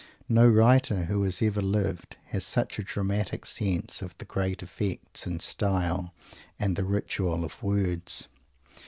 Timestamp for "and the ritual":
6.57-7.45